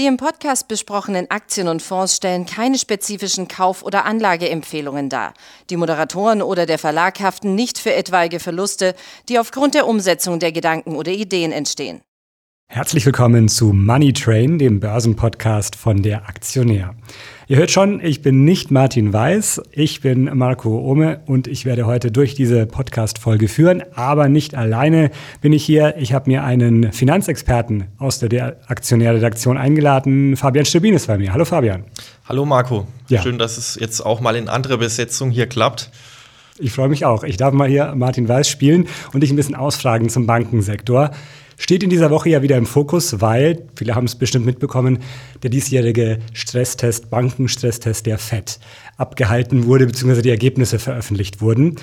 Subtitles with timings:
[0.00, 5.34] Die im Podcast besprochenen Aktien und Fonds stellen keine spezifischen Kauf- oder Anlageempfehlungen dar.
[5.68, 8.94] Die Moderatoren oder der Verlag haften nicht für etwaige Verluste,
[9.28, 12.00] die aufgrund der Umsetzung der Gedanken oder Ideen entstehen.
[12.72, 16.94] Herzlich willkommen zu Money Train, dem Börsenpodcast von der Aktionär.
[17.50, 21.84] Ihr hört schon, ich bin nicht Martin Weiß, ich bin Marco Ohme und ich werde
[21.84, 25.96] heute durch diese Podcast-Folge führen, aber nicht alleine bin ich hier.
[25.98, 30.36] Ich habe mir einen Finanzexperten aus der Aktionärredaktion eingeladen.
[30.36, 31.32] Fabian Stubin ist bei mir.
[31.32, 31.82] Hallo Fabian.
[32.28, 32.86] Hallo Marco.
[33.08, 33.20] Ja.
[33.20, 35.90] Schön, dass es jetzt auch mal in anderer Besetzung hier klappt.
[36.56, 37.24] Ich freue mich auch.
[37.24, 41.10] Ich darf mal hier Martin Weiß spielen und dich ein bisschen ausfragen zum Bankensektor
[41.60, 44.98] steht in dieser Woche ja wieder im Fokus, weil, viele haben es bestimmt mitbekommen,
[45.42, 48.58] der diesjährige Stresstest, Bankenstresstest der FED
[48.96, 51.76] abgehalten wurde, beziehungsweise die Ergebnisse veröffentlicht wurden.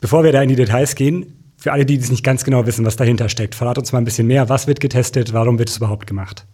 [0.00, 2.84] Bevor wir da in die Details gehen, für alle, die es nicht ganz genau wissen,
[2.84, 4.48] was dahinter steckt, verrat uns mal ein bisschen mehr.
[4.48, 5.32] Was wird getestet?
[5.32, 6.46] Warum wird es überhaupt gemacht?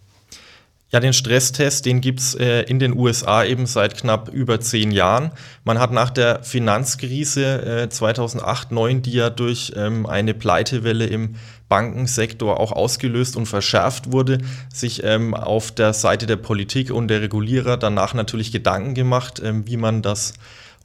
[0.89, 5.31] Ja, den Stresstest, den gibt's äh, in den USA eben seit knapp über zehn Jahren.
[5.65, 11.35] Man hat nach der Finanzkrise äh, 2008, 2009, die ja durch ähm, eine Pleitewelle im
[11.67, 14.37] Bankensektor auch ausgelöst und verschärft wurde,
[14.73, 19.67] sich ähm, auf der Seite der Politik und der Regulierer danach natürlich Gedanken gemacht, ähm,
[19.67, 20.35] wie man das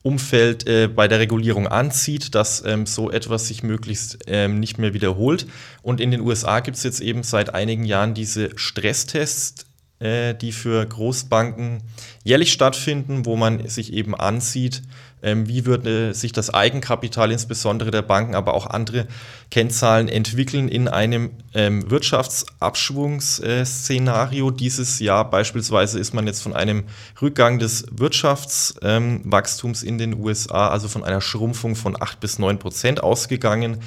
[0.03, 4.95] Umfeld äh, bei der Regulierung anzieht, dass ähm, so etwas sich möglichst ähm, nicht mehr
[4.95, 5.47] wiederholt.
[5.80, 9.67] Und in den USA gibt es jetzt eben seit einigen Jahren diese Stresstests,
[10.03, 11.78] äh, die für Großbanken
[12.25, 14.83] jährlich stattfinden, wo man sich eben ansieht,
[15.22, 19.06] ähm, wie würde sich das Eigenkapital insbesondere der Banken, aber auch andere
[19.50, 24.50] Kennzahlen entwickeln in einem ähm, Wirtschaftsabschwungsszenario.
[24.50, 26.83] Dieses Jahr beispielsweise ist man jetzt von einem
[27.20, 32.58] Rückgang des Wirtschaftswachstums ähm, in den USA, also von einer Schrumpfung von 8 bis 9
[32.58, 33.78] Prozent ausgegangen,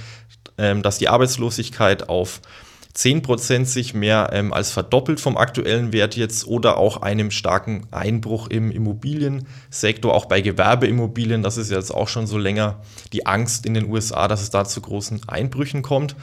[0.57, 2.39] ähm, dass die Arbeitslosigkeit auf
[2.95, 8.47] 10% sich mehr ähm, als verdoppelt vom aktuellen Wert jetzt oder auch einem starken Einbruch
[8.47, 11.43] im Immobiliensektor, auch bei Gewerbeimmobilien.
[11.43, 14.63] Das ist jetzt auch schon so länger die Angst in den USA, dass es da
[14.63, 16.15] zu großen Einbrüchen kommt.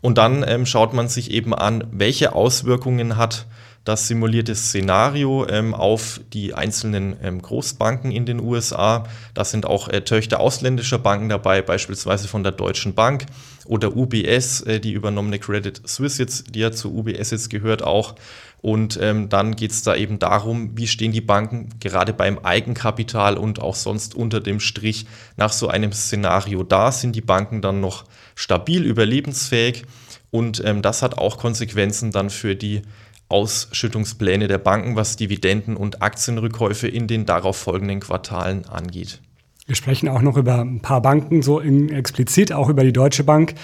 [0.00, 3.46] Und dann ähm, schaut man sich eben an, welche Auswirkungen hat
[3.86, 9.04] das simulierte Szenario ähm, auf die einzelnen ähm, Großbanken in den USA.
[9.32, 13.26] Da sind auch äh, Töchter ausländischer Banken dabei, beispielsweise von der Deutschen Bank
[13.64, 18.16] oder UBS, äh, die übernommene Credit Suisse jetzt, die ja zu UBS jetzt gehört auch.
[18.60, 23.38] Und ähm, dann geht es da eben darum, wie stehen die Banken gerade beim Eigenkapital
[23.38, 26.90] und auch sonst unter dem Strich nach so einem Szenario da.
[26.90, 28.04] Sind die Banken dann noch
[28.34, 29.84] stabil, überlebensfähig?
[30.32, 32.82] Und ähm, das hat auch Konsequenzen dann für die
[33.28, 39.20] Ausschüttungspläne der Banken, was Dividenden und Aktienrückkäufe in den darauf folgenden Quartalen angeht.
[39.66, 43.54] Wir sprechen auch noch über ein paar Banken, so explizit auch über die Deutsche Bank.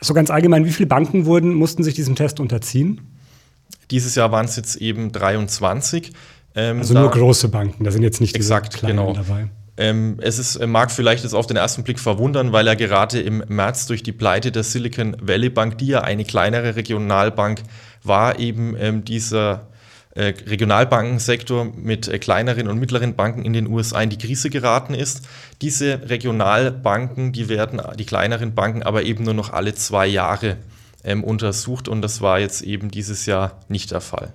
[0.00, 3.00] So ganz allgemein, wie viele Banken wurden, mussten sich diesem Test unterziehen?
[3.90, 6.12] Dieses Jahr waren es jetzt eben 23.
[6.54, 9.12] Ähm, also nur große Banken, da sind jetzt nicht exakt, diese kleinen genau.
[9.14, 9.48] dabei.
[9.76, 13.20] Ähm, es ist, äh, mag vielleicht jetzt auf den ersten Blick verwundern, weil er gerade
[13.20, 17.62] im März durch die Pleite der Silicon Valley Bank, die ja eine kleinere Regionalbank
[18.02, 19.68] war, eben ähm, dieser
[20.14, 24.94] äh, Regionalbankensektor mit äh, kleineren und mittleren Banken in den USA in die Krise geraten
[24.94, 25.22] ist.
[25.62, 30.58] Diese Regionalbanken, die werden, die kleineren Banken, aber eben nur noch alle zwei Jahre
[31.04, 34.34] ähm, untersucht und das war jetzt eben dieses Jahr nicht der Fall.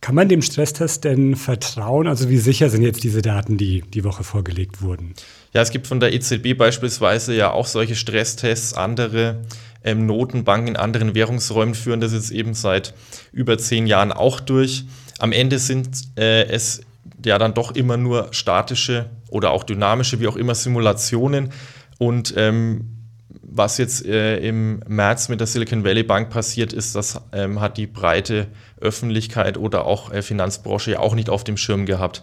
[0.00, 2.06] Kann man dem Stresstest denn vertrauen?
[2.06, 5.14] Also wie sicher sind jetzt diese Daten, die die Woche vorgelegt wurden?
[5.52, 8.74] Ja, es gibt von der EZB beispielsweise ja auch solche Stresstests.
[8.74, 9.40] Andere
[9.88, 12.94] ähm, Notenbanken in anderen Währungsräumen führen das jetzt eben seit
[13.32, 14.84] über zehn Jahren auch durch.
[15.18, 16.82] Am Ende sind äh, es
[17.24, 21.50] ja dann doch immer nur statische oder auch dynamische, wie auch immer, Simulationen.
[21.98, 22.98] Und ähm,
[23.42, 27.76] was jetzt äh, im März mit der Silicon Valley Bank passiert ist, das ähm, hat
[27.76, 28.46] die breite
[28.80, 32.22] Öffentlichkeit oder auch äh, Finanzbranche ja auch nicht auf dem Schirm gehabt.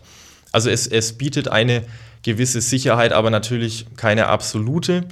[0.51, 1.83] Also es, es bietet eine
[2.23, 5.05] gewisse Sicherheit, aber natürlich keine absolute.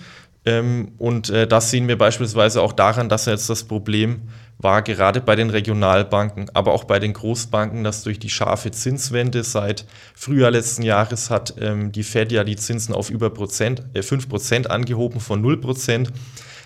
[0.45, 4.23] Ähm, und äh, das sehen wir beispielsweise auch daran, dass jetzt das Problem
[4.57, 9.43] war, gerade bei den Regionalbanken, aber auch bei den Großbanken, dass durch die scharfe Zinswende
[9.43, 9.85] seit
[10.15, 14.67] Frühjahr letzten Jahres hat ähm, die Fed ja die Zinsen auf über Prozent, äh, 5%
[14.67, 16.09] angehoben von 0%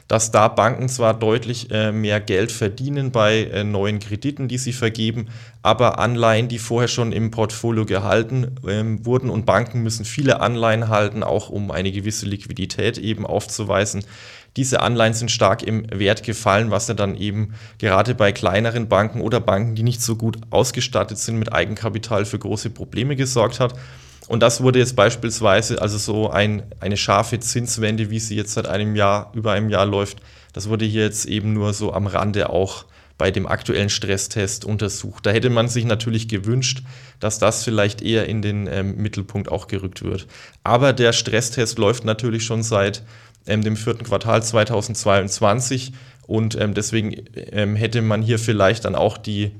[0.08, 4.74] dass da Banken zwar deutlich äh, mehr Geld verdienen bei äh, neuen Krediten, die sie
[4.74, 5.28] vergeben,
[5.62, 10.88] aber Anleihen, die vorher schon im Portfolio gehalten ähm, wurden und Banken müssen viele Anleihen
[10.88, 14.04] halten, auch um eine gewisse Liquidität eben aufzuweisen.
[14.56, 19.22] Diese Anleihen sind stark im Wert gefallen, was ja dann eben gerade bei kleineren Banken
[19.22, 23.76] oder Banken, die nicht so gut ausgestattet sind mit Eigenkapital für große Probleme gesorgt hat.
[24.28, 28.68] Und das wurde jetzt beispielsweise, also so ein, eine scharfe Zinswende, wie sie jetzt seit
[28.68, 30.18] einem Jahr, über einem Jahr läuft,
[30.54, 32.86] das wurde hier jetzt eben nur so am Rande auch
[33.18, 35.26] bei dem aktuellen Stresstest untersucht.
[35.26, 36.84] Da hätte man sich natürlich gewünscht,
[37.20, 40.28] dass das vielleicht eher in den ähm, Mittelpunkt auch gerückt wird.
[40.64, 43.04] Aber der Stresstest läuft natürlich schon seit
[43.48, 45.94] ähm, dem vierten Quartal 2022
[46.28, 47.16] und ähm, deswegen
[47.52, 49.52] ähm, hätte man hier vielleicht dann auch die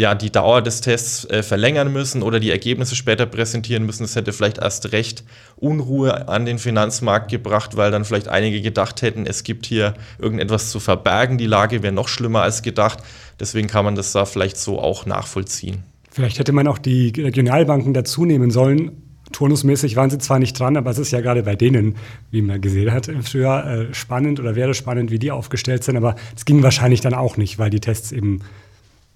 [0.00, 4.02] ja, die Dauer des Tests äh, verlängern müssen oder die Ergebnisse später präsentieren müssen.
[4.02, 5.24] Das hätte vielleicht erst recht
[5.56, 10.70] Unruhe an den Finanzmarkt gebracht, weil dann vielleicht einige gedacht hätten, es gibt hier irgendetwas
[10.70, 11.36] zu verbergen.
[11.36, 13.00] Die Lage wäre noch schlimmer als gedacht.
[13.38, 15.82] Deswegen kann man das da vielleicht so auch nachvollziehen.
[16.10, 18.92] Vielleicht hätte man auch die Regionalbanken dazu nehmen sollen.
[19.32, 21.96] Turnusmäßig waren sie zwar nicht dran, aber es ist ja gerade bei denen,
[22.30, 25.98] wie man gesehen hat im Frühjahr, äh, spannend oder wäre spannend, wie die aufgestellt sind.
[25.98, 28.40] Aber es ging wahrscheinlich dann auch nicht, weil die Tests eben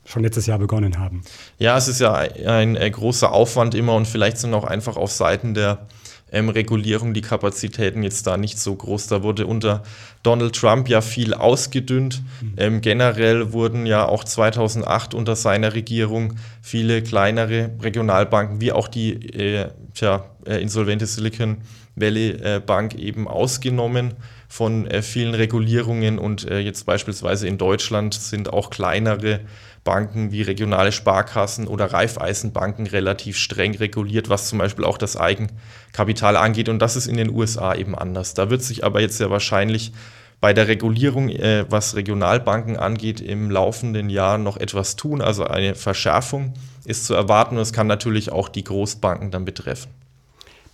[0.05, 1.23] schon letztes Jahr begonnen haben.
[1.59, 4.97] Ja, es ist ja ein, ein äh, großer Aufwand immer und vielleicht sind auch einfach
[4.97, 5.87] auf Seiten der
[6.35, 9.07] ähm, Regulierung die Kapazitäten jetzt da nicht so groß.
[9.07, 9.83] Da wurde unter
[10.23, 12.23] Donald Trump ja viel ausgedünnt.
[12.41, 12.55] Mhm.
[12.57, 19.13] Ähm, generell wurden ja auch 2008 unter seiner Regierung viele kleinere Regionalbanken wie auch die
[19.13, 21.59] äh, tja, äh, insolvente Silicon
[21.97, 24.15] Valley äh, Bank eben ausgenommen
[24.49, 29.41] von äh, vielen Regulierungen und äh, jetzt beispielsweise in Deutschland sind auch kleinere
[29.85, 36.37] Banken wie regionale Sparkassen oder Raiffeisenbanken relativ streng reguliert, was zum Beispiel auch das Eigenkapital
[36.37, 36.69] angeht.
[36.69, 38.35] Und das ist in den USA eben anders.
[38.35, 39.93] Da wird sich aber jetzt ja wahrscheinlich
[40.41, 45.21] bei der Regulierung, äh, was Regionalbanken angeht, im laufenden Jahr noch etwas tun.
[45.21, 46.55] Also eine Verschärfung
[46.85, 50.04] ist zu erwarten und es kann natürlich auch die Großbanken dann betreffen.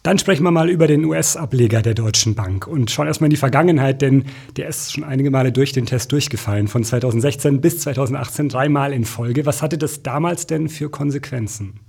[0.03, 3.37] Dann sprechen wir mal über den US-Ableger der Deutschen Bank und schauen erstmal in die
[3.37, 4.25] Vergangenheit, denn
[4.57, 9.05] der ist schon einige Male durch den Test durchgefallen, von 2016 bis 2018 dreimal in
[9.05, 9.45] Folge.
[9.45, 11.81] Was hatte das damals denn für Konsequenzen?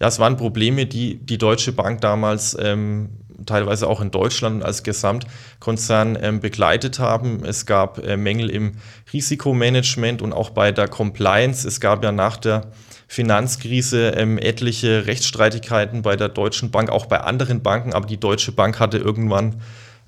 [0.00, 3.08] Ja, es waren Probleme, die die Deutsche Bank damals ähm,
[3.46, 7.42] teilweise auch in Deutschland als Gesamtkonzern ähm, begleitet haben.
[7.44, 8.72] Es gab äh, Mängel im
[9.14, 11.66] Risikomanagement und auch bei der Compliance.
[11.66, 12.70] Es gab ja nach der
[13.10, 18.52] Finanzkrise ähm, etliche Rechtsstreitigkeiten bei der Deutschen Bank, auch bei anderen Banken, aber die Deutsche
[18.52, 19.56] Bank hatte irgendwann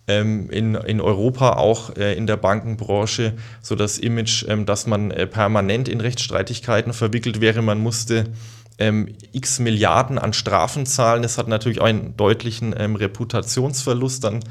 [0.06, 5.10] ähm, in, in Europa auch äh, in der Bankenbranche so das Image, ähm, dass man
[5.10, 7.60] äh, permanent in Rechtsstreitigkeiten verwickelt wäre.
[7.60, 8.26] Man musste
[8.78, 11.25] ähm, x Milliarden an Strafen zahlen.
[11.25, 14.44] Das hat natürlich auch einen deutlichen ähm, Reputationsverlust dann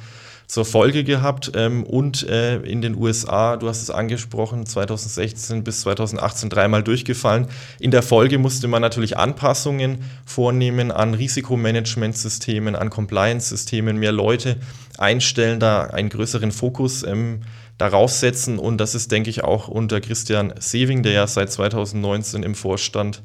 [0.52, 1.54] zur Folge gehabt.
[1.56, 7.48] Ähm, und äh, in den USA, du hast es angesprochen, 2016 bis 2018 dreimal durchgefallen.
[7.80, 14.58] In der Folge musste man natürlich Anpassungen vornehmen an Risikomanagementsystemen, an Compliance-Systemen, mehr Leute
[14.98, 17.44] einstellen, da einen größeren Fokus ähm,
[17.78, 18.60] darauf setzen.
[18.60, 23.24] Und das ist, denke ich, auch unter Christian Sewing, der ja seit 2019 im Vorstand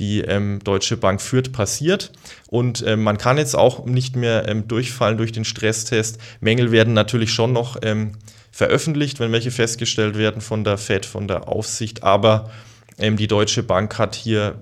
[0.00, 2.10] die ähm, Deutsche Bank führt, passiert.
[2.48, 6.18] Und ähm, man kann jetzt auch nicht mehr ähm, durchfallen durch den Stresstest.
[6.40, 8.12] Mängel werden natürlich schon noch ähm,
[8.50, 12.02] veröffentlicht, wenn welche festgestellt werden von der FED, von der Aufsicht.
[12.02, 12.50] Aber
[12.98, 14.58] ähm, die Deutsche Bank hat hier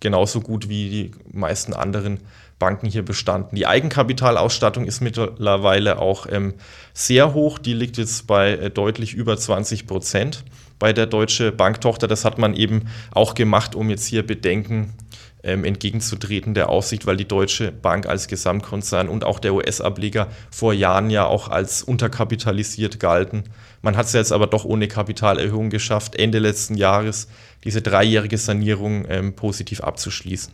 [0.00, 2.18] genauso gut wie die meisten anderen
[2.58, 3.56] Banken hier bestanden.
[3.56, 6.54] Die Eigenkapitalausstattung ist mittlerweile auch ähm,
[6.92, 7.58] sehr hoch.
[7.58, 10.44] Die liegt jetzt bei äh, deutlich über 20 Prozent
[10.82, 12.08] bei der Deutsche Banktochter.
[12.08, 14.94] Das hat man eben auch gemacht, um jetzt hier Bedenken
[15.44, 20.72] ähm, entgegenzutreten der Aufsicht, weil die Deutsche Bank als Gesamtkonzern und auch der US-Ableger vor
[20.72, 23.44] Jahren ja auch als unterkapitalisiert galten.
[23.80, 27.28] Man hat es jetzt aber doch ohne Kapitalerhöhung geschafft, Ende letzten Jahres
[27.62, 30.52] diese dreijährige Sanierung ähm, positiv abzuschließen.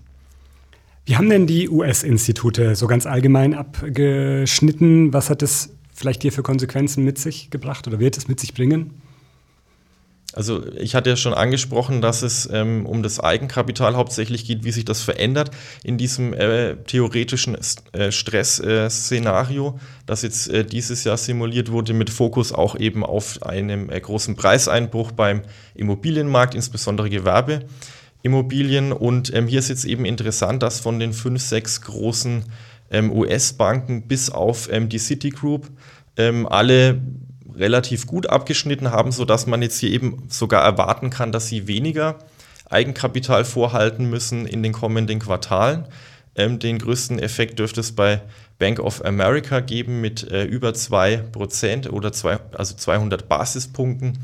[1.06, 5.10] Wie haben denn die US-Institute so ganz allgemein abgeschnitten?
[5.14, 8.52] Was hat es vielleicht hier für Konsequenzen mit sich gebracht oder wird es mit sich
[8.52, 9.00] bringen?
[10.38, 14.70] Also ich hatte ja schon angesprochen, dass es ähm, um das Eigenkapital hauptsächlich geht, wie
[14.70, 15.50] sich das verändert
[15.82, 17.58] in diesem äh, theoretischen
[17.90, 23.42] äh, Stressszenario, äh, das jetzt äh, dieses Jahr simuliert wurde, mit Fokus auch eben auf
[23.42, 25.42] einem äh, großen Preiseinbruch beim
[25.74, 28.92] Immobilienmarkt, insbesondere Gewerbeimmobilien.
[28.92, 32.44] Und ähm, hier ist jetzt eben interessant, dass von den fünf, sechs großen
[32.92, 35.68] ähm, US-Banken bis auf ähm, die Citigroup
[36.16, 37.00] ähm, alle
[37.58, 42.16] relativ gut abgeschnitten haben, sodass man jetzt hier eben sogar erwarten kann, dass sie weniger
[42.70, 45.86] Eigenkapital vorhalten müssen in den kommenden Quartalen.
[46.36, 48.22] Ähm, den größten Effekt dürfte es bei
[48.58, 54.18] Bank of America geben mit äh, über 2% oder zwei, also 200 Basispunkten,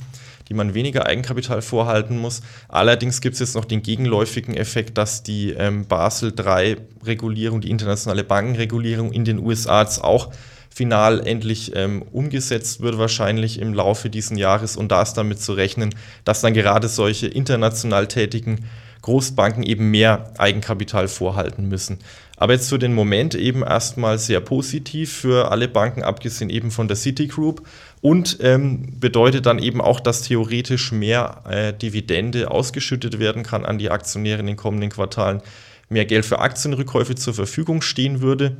[0.49, 2.43] die man weniger Eigenkapital vorhalten muss.
[2.69, 8.25] Allerdings gibt es jetzt noch den gegenläufigen Effekt, dass die ähm, Basel III-Regulierung, die internationale
[8.25, 10.33] Bankenregulierung in den USA jetzt auch
[10.75, 14.77] final endlich ähm, umgesetzt wird, wahrscheinlich im Laufe dieses Jahres.
[14.77, 18.65] Und da ist damit zu rechnen, dass dann gerade solche international tätigen
[19.03, 21.99] Großbanken eben mehr Eigenkapital vorhalten müssen.
[22.37, 26.89] Aber jetzt für den Moment eben erstmal sehr positiv für alle Banken, abgesehen eben von
[26.89, 27.63] der Citigroup
[28.01, 33.79] und ähm, bedeutet dann eben auch, dass theoretisch mehr äh, Dividende ausgeschüttet werden kann an
[33.79, 35.43] die Aktionäre in den kommenden Quartalen,
[35.89, 38.57] mehr Geld für Aktienrückkäufe zur Verfügung stehen würde.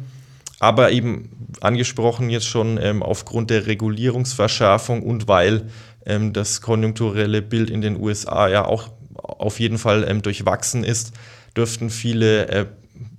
[0.61, 1.31] Aber eben
[1.61, 5.69] angesprochen jetzt schon ähm, aufgrund der Regulierungsverschärfung und weil
[6.07, 11.13] ähm, das konjunkturelle Bild in den USA ja auch auf jeden Fall ähm, durchwachsen ist,
[11.57, 12.67] dürften viele äh,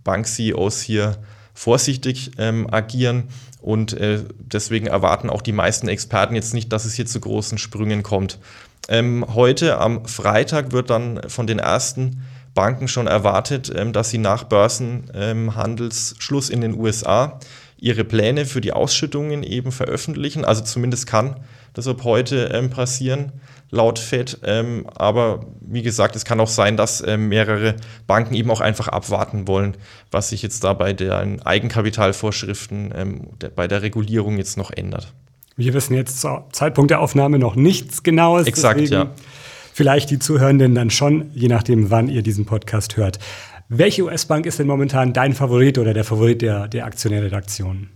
[0.04, 1.18] Bank-CEOs hier
[1.54, 3.30] vorsichtig ähm, agieren
[3.62, 7.58] und äh, deswegen erwarten auch die meisten Experten jetzt nicht, dass es hier zu großen
[7.58, 8.40] Sprüngen kommt.
[8.88, 12.22] Ähm, heute am Freitag wird dann von den ersten
[12.56, 17.40] Banken schon erwartet, ähm, dass sie nach Börsenhandelsschluss in den USA
[17.78, 20.44] ihre Pläne für die Ausschüttungen eben veröffentlichen.
[20.44, 21.36] Also zumindest kann
[21.74, 23.34] das ab heute ähm, passieren
[23.70, 24.40] laut FED.
[24.44, 27.76] Ähm, aber wie gesagt, es kann auch sein, dass ähm, mehrere
[28.08, 29.76] Banken eben auch einfach abwarten wollen,
[30.10, 35.14] was sich jetzt da bei den Eigenkapitalvorschriften, ähm, der, bei der Regulierung jetzt noch ändert.
[35.58, 38.48] Wir wissen jetzt zum Zeitpunkt der Aufnahme noch nichts Genaues.
[38.48, 39.12] Exakt, ja.
[39.78, 43.20] Vielleicht die Zuhörenden dann schon, je nachdem, wann ihr diesen Podcast hört.
[43.68, 47.90] Welche US-Bank ist denn momentan dein Favorit oder der Favorit der, der Aktionärredaktion?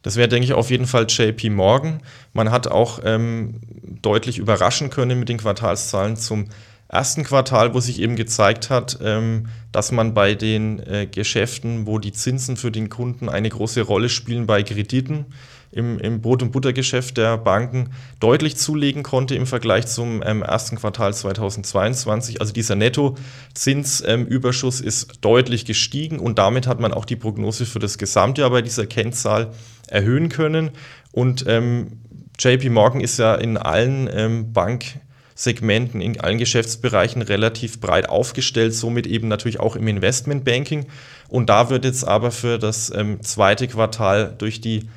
[0.00, 2.00] Das wäre, denke ich, auf jeden Fall JP Morgan.
[2.32, 3.60] Man hat auch ähm,
[4.00, 6.46] deutlich überraschen können mit den Quartalszahlen zum
[6.88, 11.98] ersten Quartal, wo sich eben gezeigt hat, ähm, dass man bei den äh, Geschäften, wo
[11.98, 15.26] die Zinsen für den Kunden eine große Rolle spielen, bei Krediten,
[15.70, 20.76] im, im Brot- und Buttergeschäft der Banken deutlich zulegen konnte im Vergleich zum ähm, ersten
[20.76, 22.40] Quartal 2022.
[22.40, 27.78] Also dieser Nettozinsüberschuss ähm, ist deutlich gestiegen und damit hat man auch die Prognose für
[27.78, 29.52] das Gesamtjahr bei dieser Kennzahl
[29.86, 30.70] erhöhen können.
[31.12, 32.00] Und ähm,
[32.38, 39.06] JP Morgan ist ja in allen ähm, Banksegmenten, in allen Geschäftsbereichen relativ breit aufgestellt, somit
[39.06, 40.86] eben natürlich auch im Investmentbanking.
[41.28, 44.88] Und da wird jetzt aber für das ähm, zweite Quartal durch die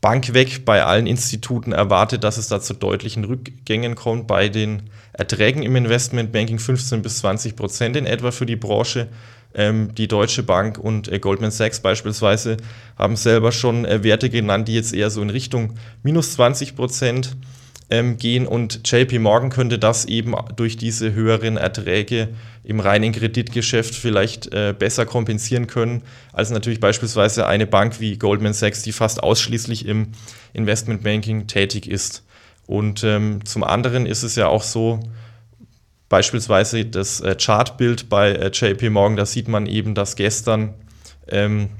[0.00, 4.84] Bank weg bei allen Instituten erwartet, dass es da zu deutlichen Rückgängen kommt bei den
[5.12, 9.08] Erträgen im Investmentbanking 15 bis 20 Prozent in etwa für die Branche.
[9.54, 12.58] Ähm, die Deutsche Bank und äh, Goldman Sachs beispielsweise
[12.96, 17.36] haben selber schon äh, Werte genannt, die jetzt eher so in Richtung minus 20 Prozent
[17.90, 22.28] ähm, gehen und JP Morgan könnte das eben durch diese höheren Erträge
[22.64, 26.02] im reinen Kreditgeschäft vielleicht äh, besser kompensieren können,
[26.32, 30.08] als natürlich beispielsweise eine Bank wie Goldman Sachs, die fast ausschließlich im
[30.52, 32.24] Investmentbanking tätig ist.
[32.66, 35.00] Und ähm, zum anderen ist es ja auch so,
[36.08, 40.74] beispielsweise das äh, Chartbild bei äh, JP Morgan, da sieht man eben, dass gestern
[41.28, 41.70] ähm,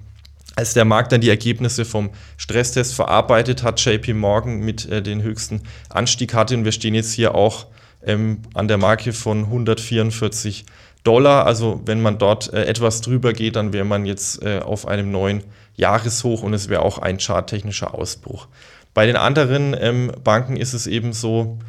[0.58, 5.22] als der Markt dann die Ergebnisse vom Stresstest verarbeitet hat, JP Morgan mit äh, den
[5.22, 6.56] höchsten Anstieg hatte.
[6.56, 7.68] Und wir stehen jetzt hier auch
[8.04, 10.66] ähm, an der Marke von 144
[11.04, 11.46] Dollar.
[11.46, 15.12] Also wenn man dort äh, etwas drüber geht, dann wäre man jetzt äh, auf einem
[15.12, 15.44] neuen
[15.76, 18.48] Jahreshoch und es wäre auch ein charttechnischer Ausbruch.
[18.94, 21.60] Bei den anderen ähm, Banken ist es eben so,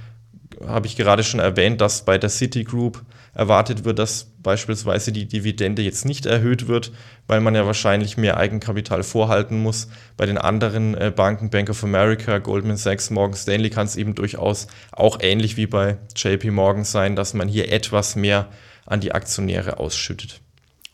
[0.65, 5.81] habe ich gerade schon erwähnt, dass bei der Citigroup erwartet wird, dass beispielsweise die Dividende
[5.81, 6.91] jetzt nicht erhöht wird,
[7.27, 9.87] weil man ja wahrscheinlich mehr Eigenkapital vorhalten muss.
[10.17, 14.15] Bei den anderen äh, Banken, Bank of America, Goldman Sachs, Morgan Stanley, kann es eben
[14.15, 18.47] durchaus auch ähnlich wie bei JP Morgan sein, dass man hier etwas mehr
[18.85, 20.41] an die Aktionäre ausschüttet.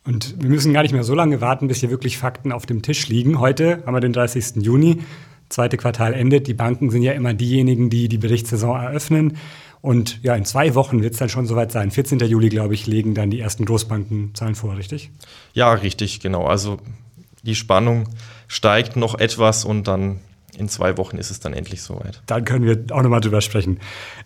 [0.06, 2.84] Und wir müssen gar nicht mehr so lange warten, bis hier wirklich Fakten auf dem
[2.84, 3.40] Tisch liegen.
[3.40, 4.58] Heute haben wir den 30.
[4.58, 5.02] Juni
[5.50, 6.48] zweite Quartal endet.
[6.48, 9.38] Die Banken sind ja immer diejenigen, die die Berichtssaison eröffnen.
[9.82, 11.92] Und ja, in zwei Wochen wird es dann schon soweit sein.
[11.92, 12.20] 14.
[12.20, 15.12] Juli, glaube ich, legen dann die ersten Großbanken Zahlen vor, richtig?
[15.54, 16.46] Ja, richtig, genau.
[16.48, 16.80] Also
[17.44, 18.10] die Spannung
[18.48, 20.20] steigt noch etwas und dann
[20.58, 22.22] in zwei Wochen ist es dann endlich soweit.
[22.26, 23.80] Dann können wir auch nochmal drüber sprechen.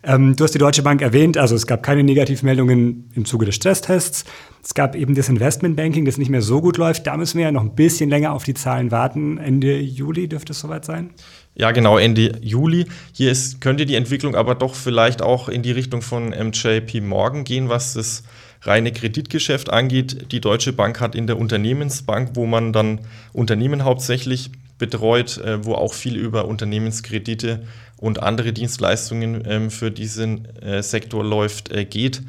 [0.04, 3.56] Ähm, du hast die Deutsche Bank erwähnt, also es gab keine Negativmeldungen im Zuge des
[3.56, 4.26] Stresstests.
[4.64, 7.08] Es gab eben das Investmentbanking, das nicht mehr so gut läuft.
[7.08, 9.38] Da müssen wir ja noch ein bisschen länger auf die Zahlen warten.
[9.38, 11.12] Ende Juli dürfte es soweit sein?
[11.56, 12.86] Ja, genau, Ende Juli.
[13.14, 17.44] Hier ist, könnte die Entwicklung aber doch vielleicht auch in die Richtung von MJP Morgan
[17.44, 18.24] gehen, was das
[18.62, 20.32] reine Kreditgeschäft angeht.
[20.32, 23.02] Die Deutsche Bank hat in der Unternehmensbank, wo man dann
[23.34, 27.62] Unternehmen hauptsächlich betreut, äh, wo auch viel über Unternehmenskredite
[27.98, 32.24] und andere Dienstleistungen ähm, für diesen äh, Sektor läuft, äh, geht.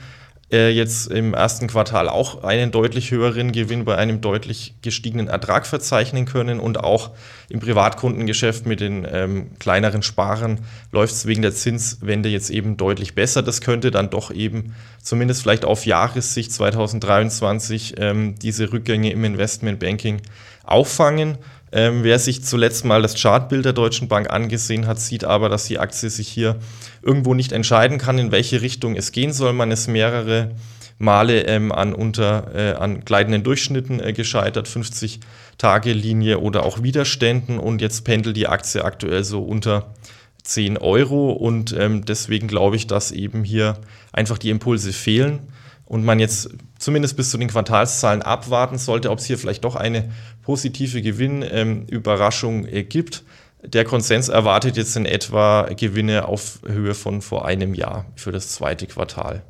[0.53, 6.25] Jetzt im ersten Quartal auch einen deutlich höheren Gewinn bei einem deutlich gestiegenen Ertrag verzeichnen
[6.25, 7.13] können und auch
[7.49, 10.59] im Privatkundengeschäft mit den ähm, kleineren Sparern
[10.91, 13.45] läuft es wegen der Zinswende jetzt eben deutlich besser.
[13.45, 20.21] Das könnte dann doch eben zumindest vielleicht auf Jahressicht 2023 ähm, diese Rückgänge im Investmentbanking
[20.65, 21.39] auffangen.
[21.73, 25.65] Ähm, wer sich zuletzt mal das Chartbild der Deutschen Bank angesehen hat, sieht aber, dass
[25.65, 26.57] die Aktie sich hier
[27.03, 29.53] irgendwo nicht entscheiden kann, in welche Richtung es gehen soll.
[29.53, 30.51] Man ist mehrere
[30.99, 37.59] Male ähm, an, unter, äh, an gleitenden Durchschnitten äh, gescheitert, 50-Tage-Linie oder auch Widerständen.
[37.59, 39.95] Und jetzt pendelt die Aktie aktuell so unter
[40.43, 41.31] 10 Euro.
[41.31, 43.79] Und ähm, deswegen glaube ich, dass eben hier
[44.13, 45.39] einfach die Impulse fehlen.
[45.87, 46.51] Und man jetzt
[46.81, 50.11] zumindest bis zu den Quartalszahlen abwarten sollte, ob es hier vielleicht doch eine
[50.43, 53.23] positive Gewinnüberraschung ähm, äh, gibt.
[53.63, 58.49] Der Konsens erwartet jetzt in etwa Gewinne auf Höhe von vor einem Jahr für das
[58.49, 59.43] zweite Quartal.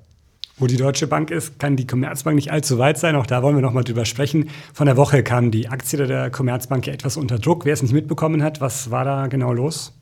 [0.59, 3.17] Wo die Deutsche Bank ist, kann die Commerzbank nicht allzu weit sein.
[3.17, 4.51] Auch da wollen wir nochmal drüber sprechen.
[4.75, 7.65] Von der Woche kam die Aktie der Commerzbank etwas unter Druck.
[7.65, 10.00] Wer es nicht mitbekommen hat, was war da genau los?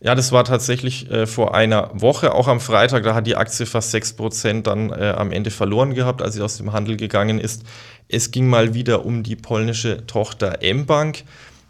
[0.00, 3.64] Ja, das war tatsächlich äh, vor einer Woche, auch am Freitag, da hat die Aktie
[3.64, 7.62] fast 6% dann äh, am Ende verloren gehabt, als sie aus dem Handel gegangen ist.
[8.08, 11.24] Es ging mal wieder um die polnische Tochter M-Bank.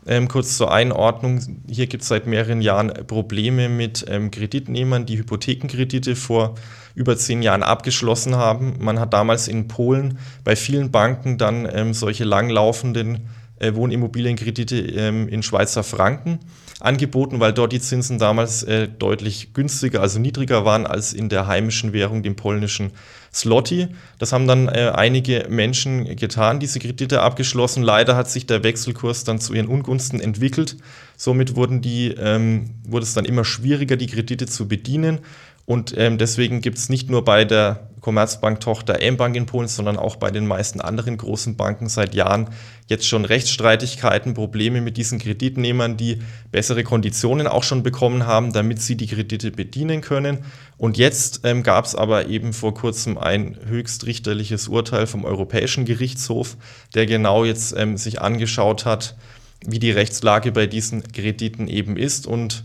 [0.06, 5.16] Ähm, kurz zur Einordnung, hier gibt es seit mehreren Jahren Probleme mit ähm, Kreditnehmern, die
[5.18, 6.56] Hypothekenkredite vor
[6.94, 8.74] über zehn Jahren abgeschlossen haben.
[8.80, 13.28] Man hat damals in Polen bei vielen Banken dann ähm, solche langlaufenden
[13.58, 16.40] äh, Wohnimmobilienkredite ähm, in Schweizer Franken
[16.84, 21.46] angeboten, weil dort die Zinsen damals äh, deutlich günstiger, also niedriger waren als in der
[21.46, 22.92] heimischen Währung, dem polnischen
[23.32, 23.88] Slotty.
[24.18, 27.82] Das haben dann äh, einige Menschen getan, diese Kredite abgeschlossen.
[27.82, 30.76] Leider hat sich der Wechselkurs dann zu ihren Ungunsten entwickelt.
[31.16, 35.20] Somit wurden die, ähm, wurde es dann immer schwieriger, die Kredite zu bedienen.
[35.66, 40.16] Und ähm, deswegen gibt es nicht nur bei der Commerzbank-Tochter M-Bank in Polen, sondern auch
[40.16, 42.50] bei den meisten anderen großen Banken seit Jahren
[42.86, 46.18] jetzt schon Rechtsstreitigkeiten, Probleme mit diesen Kreditnehmern, die
[46.52, 50.44] bessere Konditionen auch schon bekommen haben, damit sie die Kredite bedienen können.
[50.76, 56.58] Und jetzt ähm, gab es aber eben vor kurzem ein höchstrichterliches Urteil vom Europäischen Gerichtshof,
[56.94, 59.16] der genau jetzt ähm, sich angeschaut hat,
[59.64, 62.64] wie die Rechtslage bei diesen Krediten eben ist und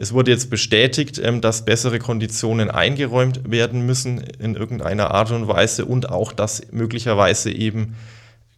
[0.00, 5.46] es wurde jetzt bestätigt, ähm, dass bessere Konditionen eingeräumt werden müssen in irgendeiner Art und
[5.46, 7.96] Weise und auch, dass möglicherweise eben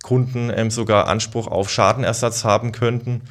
[0.04, 3.22] Kunden ähm, sogar Anspruch auf Schadenersatz haben könnten,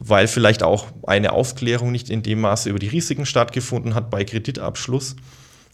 [0.00, 4.24] weil vielleicht auch eine Aufklärung nicht in dem Maße über die Risiken stattgefunden hat bei
[4.24, 5.14] Kreditabschluss.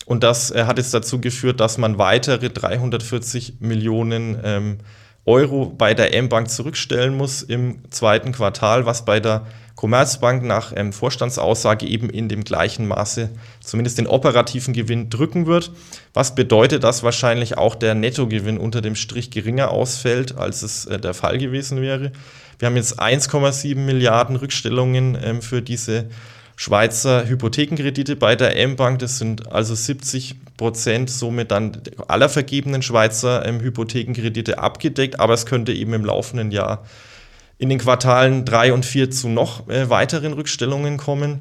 [0.05, 4.79] Und das äh, hat jetzt dazu geführt, dass man weitere 340 Millionen ähm,
[5.25, 9.47] Euro bei der M-Bank zurückstellen muss im zweiten Quartal, was bei der
[9.79, 15.71] Commerzbank nach ähm, Vorstandsaussage eben in dem gleichen Maße zumindest den operativen Gewinn drücken wird.
[16.13, 20.99] Was bedeutet, dass wahrscheinlich auch der Nettogewinn unter dem Strich geringer ausfällt, als es äh,
[20.99, 22.11] der Fall gewesen wäre.
[22.59, 26.07] Wir haben jetzt 1,7 Milliarden Rückstellungen ähm, für diese
[26.57, 28.99] Schweizer Hypothekenkredite bei der M-Bank.
[28.99, 35.47] Das sind also 70 Prozent somit dann aller vergebenen Schweizer ähm, Hypothekenkredite abgedeckt, aber es
[35.47, 36.83] könnte eben im laufenden Jahr
[37.59, 41.41] in den Quartalen 3 und 4 zu noch äh, weiteren Rückstellungen kommen.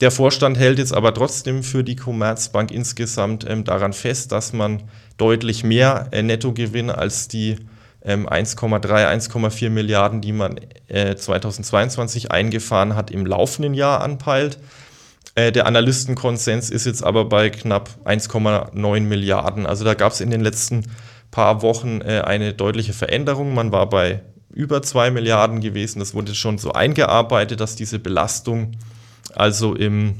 [0.00, 4.82] Der Vorstand hält jetzt aber trotzdem für die Commerzbank insgesamt ähm, daran fest, dass man
[5.16, 7.56] deutlich mehr äh, Nettogewinn als die
[8.04, 10.56] ähm, 1,3, 1,4 Milliarden, die man
[10.88, 14.58] äh, 2022 eingefahren hat, im laufenden Jahr anpeilt.
[15.34, 19.66] Äh, der Analystenkonsens ist jetzt aber bei knapp 1,9 Milliarden.
[19.66, 20.84] Also da gab es in den letzten
[21.30, 23.54] paar Wochen äh, eine deutliche Veränderung.
[23.54, 25.98] Man war bei über 2 Milliarden gewesen.
[25.98, 28.72] Das wurde schon so eingearbeitet, dass diese Belastung
[29.34, 30.16] also im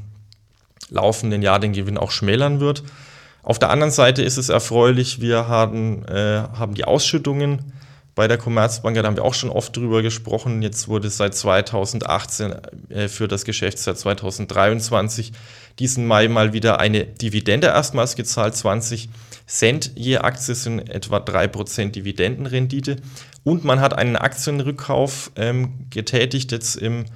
[0.90, 2.82] laufenden Jahr den Gewinn auch schmälern wird.
[3.42, 7.72] Auf der anderen Seite ist es erfreulich, wir haben, äh, haben die Ausschüttungen
[8.14, 10.61] bei der Commerzbank, da haben wir auch schon oft drüber gesprochen.
[10.61, 12.55] Jetzt wurde seit 2018
[12.90, 15.33] äh, für das Geschäftsjahr 2023
[15.79, 18.55] diesen Mai mal wieder eine Dividende erstmals gezahlt.
[18.55, 19.09] 20
[19.46, 22.96] Cent je Aktie sind etwa 3% Dividendenrendite.
[23.44, 27.07] Und man hat einen Aktienrückkauf ähm, getätigt jetzt im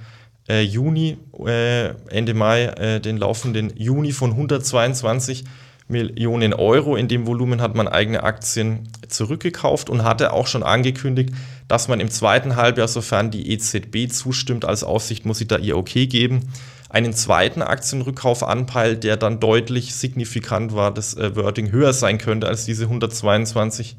[0.49, 5.45] äh, Juni, äh, Ende Mai, äh, den laufenden Juni von 122
[5.87, 6.95] Millionen Euro.
[6.95, 11.33] In dem Volumen hat man eigene Aktien zurückgekauft und hatte auch schon angekündigt,
[11.67, 15.77] dass man im zweiten Halbjahr, sofern die EZB zustimmt, als Aussicht muss sie da ihr
[15.77, 16.51] Okay geben,
[16.89, 22.47] einen zweiten Aktienrückkauf anpeilt, der dann deutlich signifikant war, das äh, Wording höher sein könnte
[22.47, 23.97] als diese 122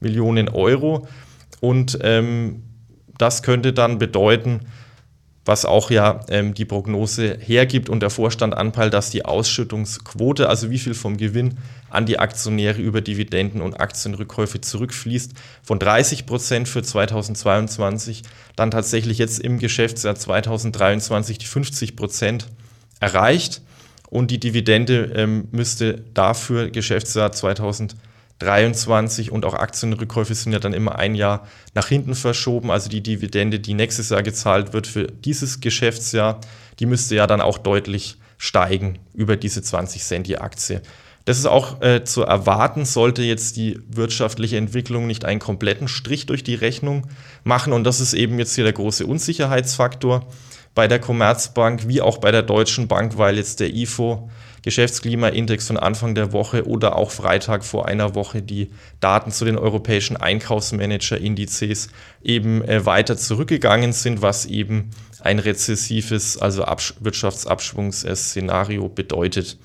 [0.00, 1.06] Millionen Euro.
[1.60, 2.62] Und ähm,
[3.18, 4.60] das könnte dann bedeuten,
[5.50, 10.70] was auch ja ähm, die Prognose hergibt und der Vorstand anpeilt, dass die Ausschüttungsquote, also
[10.70, 11.58] wie viel vom Gewinn
[11.90, 15.32] an die Aktionäre über Dividenden und Aktienrückkäufe zurückfließt,
[15.64, 18.22] von 30 Prozent für 2022
[18.54, 22.46] dann tatsächlich jetzt im Geschäftsjahr 2023 die 50 Prozent
[23.00, 23.60] erreicht.
[24.08, 28.09] Und die Dividende ähm, müsste dafür Geschäftsjahr 2023
[28.40, 32.70] 23 und auch Aktienrückkäufe sind ja dann immer ein Jahr nach hinten verschoben.
[32.70, 36.40] Also die Dividende, die nächstes Jahr gezahlt wird für dieses Geschäftsjahr,
[36.78, 40.80] die müsste ja dann auch deutlich steigen über diese 20 Cent die Aktie.
[41.26, 46.24] Das ist auch äh, zu erwarten, sollte jetzt die wirtschaftliche Entwicklung nicht einen kompletten Strich
[46.24, 47.06] durch die Rechnung
[47.44, 47.74] machen.
[47.74, 50.26] Und das ist eben jetzt hier der große Unsicherheitsfaktor
[50.74, 54.30] bei der Commerzbank wie auch bei der Deutschen Bank, weil jetzt der IFO
[54.62, 58.70] Geschäftsklimaindex von Anfang der Woche oder auch Freitag vor einer Woche die
[59.00, 61.88] Daten zu den europäischen Einkaufsmanager-Indizes
[62.22, 69.58] eben äh, weiter zurückgegangen sind, was eben ein rezessives, also Absch Wirtschaftsabschwungsszenario bedeutet.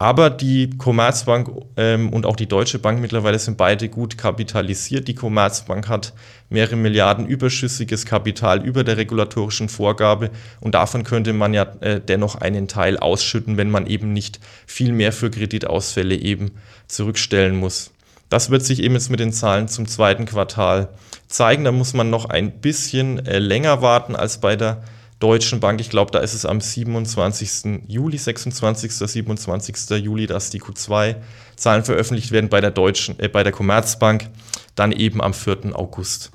[0.00, 5.06] Aber die Commerzbank ähm, und auch die Deutsche Bank mittlerweile sind beide gut kapitalisiert.
[5.08, 6.14] Die Commerzbank hat
[6.48, 12.36] mehrere Milliarden überschüssiges Kapital über der regulatorischen Vorgabe und davon könnte man ja äh, dennoch
[12.36, 16.52] einen Teil ausschütten, wenn man eben nicht viel mehr für Kreditausfälle eben
[16.88, 17.90] zurückstellen muss.
[18.30, 20.88] Das wird sich eben jetzt mit den Zahlen zum zweiten Quartal
[21.28, 21.64] zeigen.
[21.64, 24.82] Da muss man noch ein bisschen äh, länger warten als bei der
[25.20, 25.80] Deutschen Bank.
[25.80, 27.82] Ich glaube, da ist es am 27.
[27.86, 28.92] Juli, 26.
[28.92, 29.90] 27.
[30.02, 34.30] Juli, dass die Q2-Zahlen veröffentlicht werden bei der Deutschen, äh, bei der Commerzbank,
[34.74, 35.78] dann eben am 4.
[35.78, 36.32] August.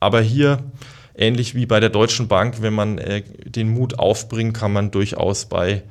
[0.00, 0.62] Aber hier,
[1.16, 5.46] ähnlich wie bei der Deutschen Bank, wenn man äh, den Mut aufbringt, kann man durchaus
[5.46, 5.82] bei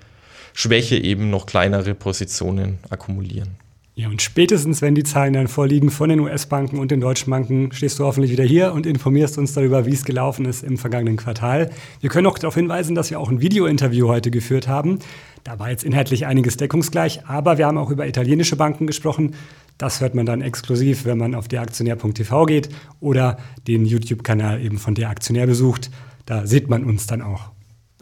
[0.54, 3.58] Schwäche eben noch kleinere Positionen akkumulieren.
[3.98, 7.72] Ja, und spätestens, wenn die Zahlen dann vorliegen von den US-Banken und den deutschen Banken,
[7.72, 11.18] stehst du hoffentlich wieder hier und informierst uns darüber, wie es gelaufen ist im vergangenen
[11.18, 11.72] Quartal.
[12.00, 15.00] Wir können auch darauf hinweisen, dass wir auch ein Video-Interview heute geführt haben.
[15.44, 19.34] Da war jetzt inhaltlich einiges deckungsgleich, aber wir haben auch über italienische Banken gesprochen.
[19.80, 24.94] Das hört man dann exklusiv, wenn man auf deraktionär.tv geht oder den YouTube-Kanal eben von
[24.94, 25.90] der Aktionär besucht.
[26.28, 27.57] Da sieht man uns dann auch.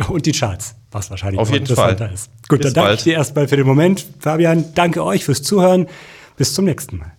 [0.10, 1.94] Und die Charts, was wahrscheinlich Auf jeden Fall.
[2.14, 2.30] ist.
[2.50, 3.00] Gut, Bis dann danke bald.
[3.00, 4.06] ich dir erstmal für den Moment.
[4.20, 5.88] Fabian, danke euch fürs Zuhören.
[6.36, 7.15] Bis zum nächsten Mal.